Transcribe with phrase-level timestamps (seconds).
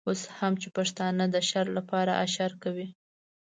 [0.07, 2.87] اوس هم چې پښتانه د شر لپاره اشر کوي.